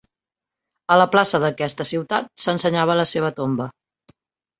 A 0.93 0.95
la 1.01 1.05
plaça 1.15 1.39
d'aquesta 1.43 1.85
ciutat 1.89 2.31
s'ensenyava 2.45 2.97
la 3.01 3.05
seva 3.13 3.31
tomba. 3.41 3.69